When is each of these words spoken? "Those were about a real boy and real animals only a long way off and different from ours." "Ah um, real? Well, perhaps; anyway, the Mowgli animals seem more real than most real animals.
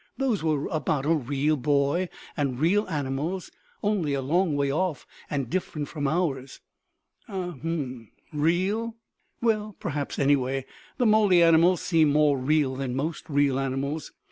"Those 0.17 0.41
were 0.41 0.65
about 0.69 1.05
a 1.05 1.13
real 1.13 1.55
boy 1.55 2.09
and 2.35 2.59
real 2.59 2.87
animals 2.89 3.51
only 3.83 4.15
a 4.15 4.21
long 4.23 4.55
way 4.55 4.73
off 4.73 5.05
and 5.29 5.47
different 5.47 5.89
from 5.89 6.07
ours." 6.07 6.59
"Ah 7.29 7.51
um, 7.51 8.09
real? 8.33 8.95
Well, 9.43 9.75
perhaps; 9.79 10.17
anyway, 10.17 10.65
the 10.97 11.05
Mowgli 11.05 11.43
animals 11.43 11.83
seem 11.83 12.11
more 12.11 12.39
real 12.39 12.75
than 12.75 12.95
most 12.95 13.29
real 13.29 13.59
animals. 13.59 14.11